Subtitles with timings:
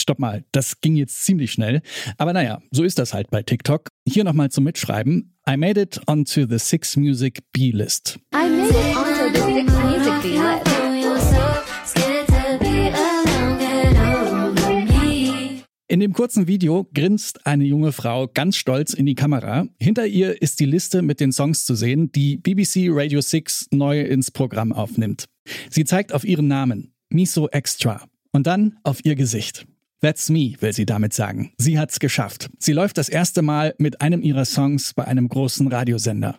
[0.00, 1.82] stopp mal, das ging jetzt ziemlich schnell.
[2.18, 3.88] Aber naja, so ist das halt bei TikTok.
[4.06, 5.36] Hier nochmal zum Mitschreiben.
[5.48, 8.18] I made it onto the Six Music B-List.
[8.34, 10.86] I made it onto the Six Music B-List.
[15.88, 19.68] In dem kurzen Video grinst eine junge Frau ganz stolz in die Kamera.
[19.78, 24.00] Hinter ihr ist die Liste mit den Songs zu sehen, die BBC Radio 6 neu
[24.00, 25.26] ins Programm aufnimmt.
[25.70, 29.66] Sie zeigt auf ihren Namen, Miso Extra, und dann auf ihr Gesicht.
[30.00, 31.52] That's me, will sie damit sagen.
[31.58, 32.50] Sie hat's geschafft.
[32.58, 36.38] Sie läuft das erste Mal mit einem ihrer Songs bei einem großen Radiosender.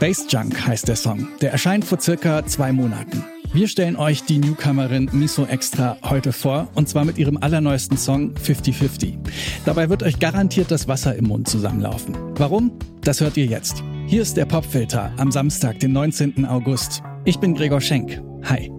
[0.00, 1.28] Space Junk heißt der Song.
[1.42, 3.22] Der erscheint vor circa zwei Monaten.
[3.52, 8.32] Wir stellen euch die Newcomerin Miso Extra heute vor und zwar mit ihrem allerneuesten Song
[8.32, 9.18] 50-50.
[9.66, 12.16] Dabei wird euch garantiert das Wasser im Mund zusammenlaufen.
[12.36, 12.72] Warum?
[13.02, 13.84] Das hört ihr jetzt.
[14.06, 16.46] Hier ist der Popfilter am Samstag, den 19.
[16.46, 17.02] August.
[17.26, 18.22] Ich bin Gregor Schenk.
[18.44, 18.72] Hi.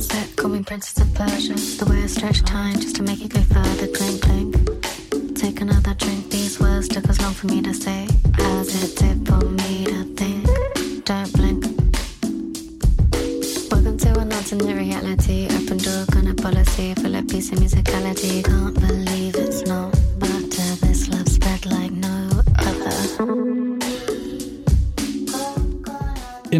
[0.00, 1.54] Step, call me Princess of Persia.
[1.54, 5.34] The way I stretch time just to make it go further, clink clink.
[5.36, 8.06] Take another drink, these words took as long for me to say.
[8.38, 11.64] As it tip on me to think, don't blink.
[13.70, 18.44] Welcome to an alternate reality, open door kind of policy, full of peace and musicality.
[18.44, 19.97] Can't believe it's not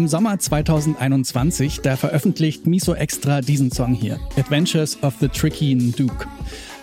[0.09, 6.25] Sommer 2021, da veröffentlicht Miso Extra diesen Song hier, Adventures of the Tricky Duke.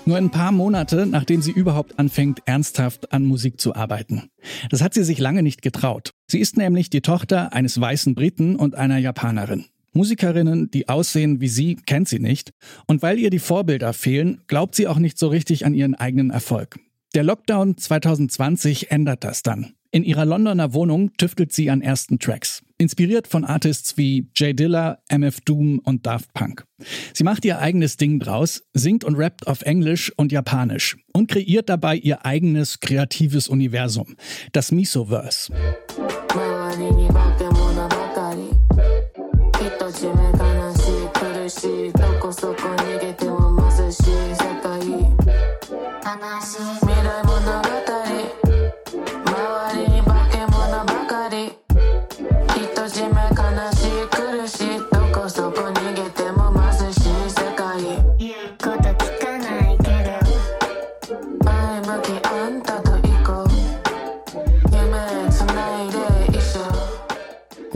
[0.05, 4.31] Nur ein paar Monate, nachdem sie überhaupt anfängt, ernsthaft an Musik zu arbeiten.
[4.71, 6.13] Das hat sie sich lange nicht getraut.
[6.29, 9.65] Sie ist nämlich die Tochter eines weißen Briten und einer Japanerin.
[9.93, 12.53] Musikerinnen, die aussehen wie sie, kennt sie nicht.
[12.87, 16.31] Und weil ihr die Vorbilder fehlen, glaubt sie auch nicht so richtig an ihren eigenen
[16.31, 16.79] Erfolg.
[17.17, 19.73] Der Lockdown 2020 ändert das dann.
[19.91, 22.63] In ihrer Londoner Wohnung tüftelt sie an ersten Tracks.
[22.79, 26.67] Inspiriert von Artists wie Jay Dilla, MF Doom und Daft Punk.
[27.15, 31.71] Sie macht ihr eigenes Ding draus, singt und rappt auf Englisch und Japanisch und kreiert
[31.71, 34.17] dabei ihr eigenes kreatives Universum,
[34.53, 35.53] das Misoverse.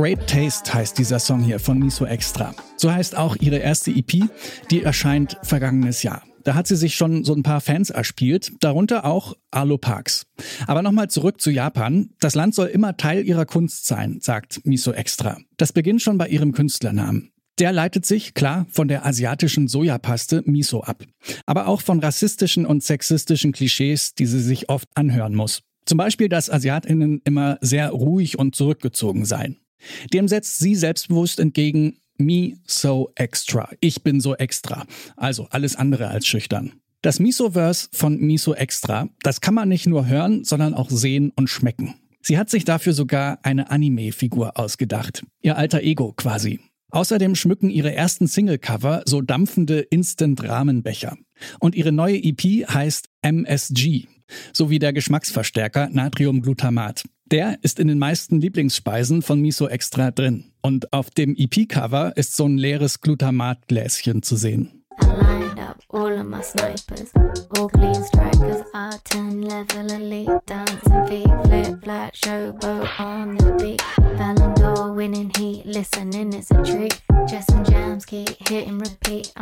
[0.00, 2.54] Great Taste heißt dieser Song hier von Miso Extra.
[2.78, 4.30] So heißt auch ihre erste EP,
[4.70, 6.22] die erscheint vergangenes Jahr.
[6.42, 10.24] Da hat sie sich schon so ein paar Fans erspielt, darunter auch Arlo Parks.
[10.66, 12.14] Aber nochmal zurück zu Japan.
[12.18, 15.36] Das Land soll immer Teil ihrer Kunst sein, sagt Miso Extra.
[15.58, 17.32] Das beginnt schon bei ihrem Künstlernamen.
[17.58, 21.04] Der leitet sich, klar, von der asiatischen Sojapaste Miso ab.
[21.44, 25.60] Aber auch von rassistischen und sexistischen Klischees, die sie sich oft anhören muss.
[25.84, 29.58] Zum Beispiel, dass AsiatInnen immer sehr ruhig und zurückgezogen seien.
[30.12, 33.70] Dem setzt sie selbstbewusst entgegen, me so extra.
[33.80, 34.86] Ich bin so extra.
[35.16, 36.72] Also alles andere als schüchtern.
[37.02, 41.48] Das Misoverse von Miso Extra, das kann man nicht nur hören, sondern auch sehen und
[41.48, 41.94] schmecken.
[42.20, 45.24] Sie hat sich dafür sogar eine Anime-Figur ausgedacht.
[45.40, 46.60] Ihr alter Ego quasi.
[46.90, 51.16] Außerdem schmücken ihre ersten Singlecover so dampfende Instant-Rahmenbecher.
[51.58, 54.06] Und ihre neue EP heißt MSG,
[54.52, 57.04] sowie der Geschmacksverstärker Natriumglutamat.
[57.30, 60.52] Der ist in den meisten Lieblingsspeisen von Miso Extra drin.
[60.62, 64.80] Und auf dem EP-Cover ist so ein leeres Glutamatgläschen zu sehen.
[65.92, 67.10] all of my snipers.
[67.56, 70.30] All clean strikers, R10 level elite.
[70.46, 73.82] Dancing feet, flip flat, showboat on the beat.
[74.16, 77.00] Ballon d'Or winning heat, listening it's a treat.
[77.28, 79.32] Just some jams, keep hitting repeat.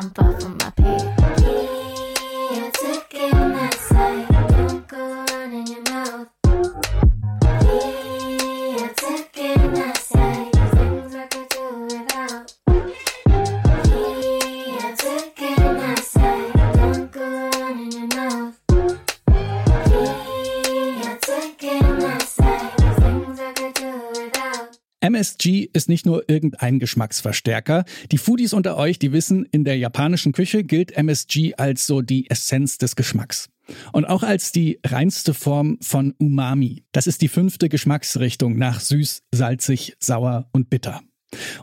[25.19, 27.85] MSG ist nicht nur irgendein Geschmacksverstärker.
[28.13, 32.31] Die Foodies unter euch, die wissen, in der japanischen Küche gilt MSG als so die
[32.31, 33.49] Essenz des Geschmacks.
[33.93, 36.85] Und auch als die reinste Form von Umami.
[36.93, 41.01] Das ist die fünfte Geschmacksrichtung nach süß, salzig, sauer und bitter.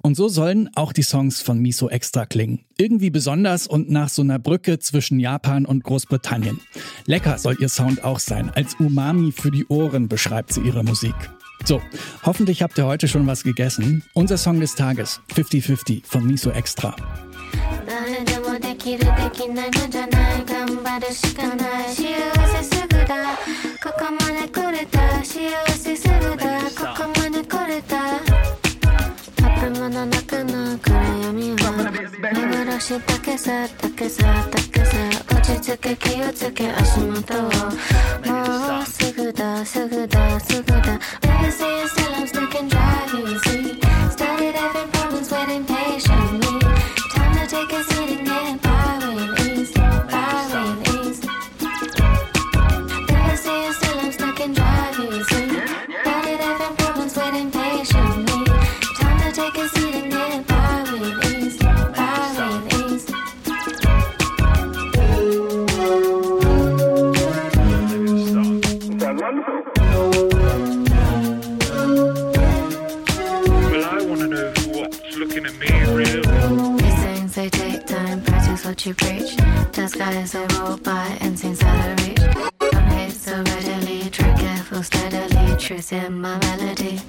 [0.02, 2.66] Und so sollen auch die Songs von Miso Extra klingen.
[2.78, 6.60] Irgendwie besonders und nach so einer Brücke zwischen Japan und Großbritannien.
[7.06, 8.50] Lecker soll ihr Sound auch sein.
[8.50, 11.16] Als Umami für die Ohren beschreibt sie ihre Musik.
[11.66, 11.82] So,
[12.24, 14.04] hoffentlich habt ihr heute schon was gegessen.
[14.14, 16.96] Unser Song des Tages, 50-50 von Miso Extra.
[80.06, 82.18] They roll by and sing of reach.
[82.72, 85.57] Don't hate so readily, tread careful steadily,
[85.98, 87.00] in my melody.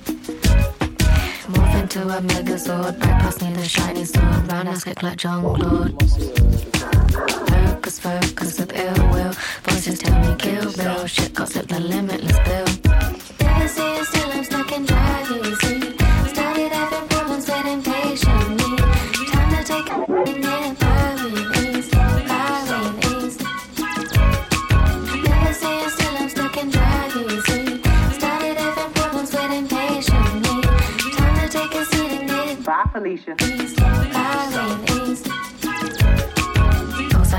[1.52, 5.92] Morph into a megazord, past me the shiny sword, round ass kick like John Claude.
[7.50, 9.34] Focus, focus with ill will.
[9.64, 11.06] Voices tell me kill bill.
[11.06, 12.66] Shit gossip the limitless bill.
[13.40, 15.45] Legacy is still I'm stuck in drive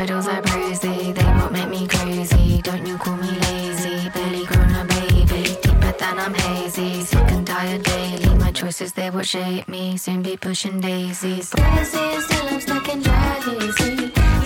[0.06, 2.62] Those are crazy, they won't make me crazy.
[2.62, 5.58] Don't you call me lazy, barely grown a baby.
[5.62, 8.36] Deeper than I'm hazy, sick and tired daily.
[8.38, 11.40] My choices they will shape me, soon be pushing daisies.
[11.40, 14.37] Is still I'm stuck in drive easy.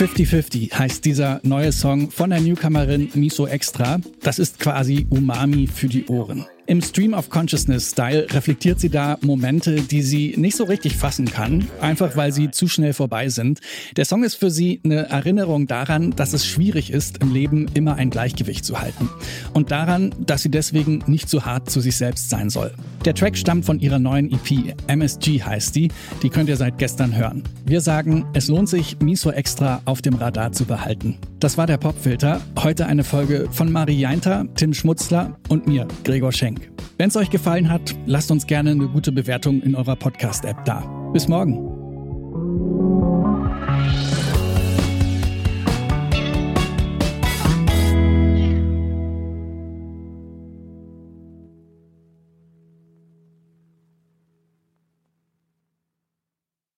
[0.00, 4.00] 50-50 heißt dieser neue Song von der Newcomerin Miso Extra.
[4.22, 6.46] Das ist quasi Umami für die Ohren.
[6.70, 11.24] Im Stream of Consciousness Style reflektiert sie da Momente, die sie nicht so richtig fassen
[11.24, 13.58] kann, einfach weil sie zu schnell vorbei sind.
[13.96, 17.96] Der Song ist für sie eine Erinnerung daran, dass es schwierig ist, im Leben immer
[17.96, 19.10] ein Gleichgewicht zu halten.
[19.52, 22.72] Und daran, dass sie deswegen nicht so hart zu sich selbst sein soll.
[23.04, 25.90] Der Track stammt von ihrer neuen EP, MSG heißt die.
[26.22, 27.42] Die könnt ihr seit gestern hören.
[27.64, 31.18] Wir sagen, es lohnt sich, Miso Extra auf dem Radar zu behalten.
[31.40, 32.40] Das war der Popfilter.
[32.58, 36.59] Heute eine Folge von Marie Jainter, Tim Schmutzler und mir, Gregor Schenk.
[36.98, 40.80] Wenn es euch gefallen hat, lasst uns gerne eine gute Bewertung in eurer Podcast-App da.
[41.12, 43.09] Bis morgen.